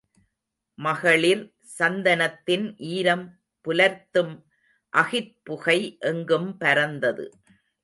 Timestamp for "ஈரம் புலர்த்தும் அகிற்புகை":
2.77-5.79